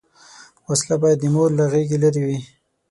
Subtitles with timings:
[0.67, 2.39] وسله باید د مور له غېږه لرې وي